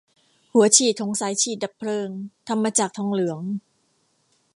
[0.53, 2.09] หัวฉีดของสายฉีดดับเพลิง
[2.47, 3.41] ทำมาจากทองเหลือง